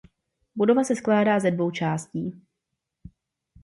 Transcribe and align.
Budova 0.55 0.83
se 0.83 0.95
skládá 0.95 1.39
ze 1.39 1.51
dvou 1.51 1.71
částí. 1.71 2.41